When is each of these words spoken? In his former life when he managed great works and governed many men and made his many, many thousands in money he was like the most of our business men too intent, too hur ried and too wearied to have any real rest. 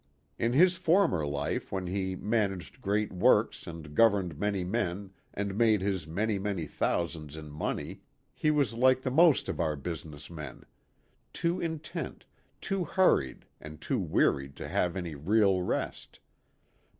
In 0.39 0.53
his 0.53 0.77
former 0.77 1.27
life 1.27 1.71
when 1.71 1.85
he 1.85 2.15
managed 2.15 2.81
great 2.81 3.13
works 3.13 3.67
and 3.67 3.93
governed 3.93 4.39
many 4.39 4.63
men 4.63 5.11
and 5.31 5.55
made 5.55 5.79
his 5.81 6.07
many, 6.07 6.39
many 6.39 6.65
thousands 6.65 7.35
in 7.37 7.51
money 7.51 8.01
he 8.33 8.49
was 8.49 8.73
like 8.73 9.03
the 9.03 9.11
most 9.11 9.47
of 9.47 9.59
our 9.59 9.75
business 9.75 10.27
men 10.27 10.63
too 11.33 11.61
intent, 11.61 12.25
too 12.59 12.83
hur 12.83 13.19
ried 13.19 13.45
and 13.59 13.79
too 13.79 13.99
wearied 13.99 14.55
to 14.55 14.67
have 14.67 14.95
any 14.97 15.13
real 15.13 15.61
rest. 15.61 16.19